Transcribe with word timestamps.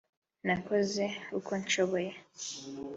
nakoze 0.45 1.03
uko 1.39 1.51
nshoboye 1.61 2.11